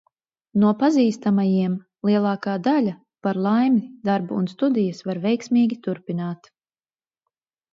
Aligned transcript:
No 0.61 0.69
pazīstamajiem 0.77 1.75
lielākā 2.09 2.55
daļa, 2.69 2.95
par 3.27 3.41
laimi, 3.49 3.83
darbu 4.09 4.41
un 4.41 4.49
studijas 4.55 5.05
var 5.11 5.23
veiksmīgi 5.27 5.79
turpināt. 5.89 6.51